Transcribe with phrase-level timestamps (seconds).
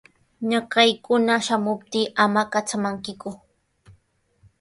[0.49, 3.29] Ñakaykuna shamuptin ama katramankiku.